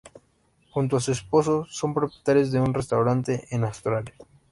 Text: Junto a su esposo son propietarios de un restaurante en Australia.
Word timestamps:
Junto 0.71 0.97
a 0.97 0.99
su 0.99 1.11
esposo 1.11 1.67
son 1.69 1.93
propietarios 1.93 2.51
de 2.51 2.59
un 2.59 2.73
restaurante 2.73 3.45
en 3.51 3.65
Australia. 3.65 4.15